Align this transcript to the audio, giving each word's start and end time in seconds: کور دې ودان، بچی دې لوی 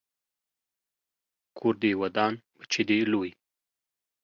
کور 1.57 1.73
دې 1.81 1.91
ودان، 2.01 2.33
بچی 2.57 2.81
دې 2.89 2.97
لوی 3.11 3.31